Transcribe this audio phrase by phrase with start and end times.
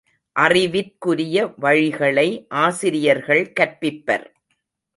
[0.35, 2.27] அறிவிற்குரிய வழிகளை
[2.49, 4.27] ஆசிரியர்கள் கற்பிப்பர்.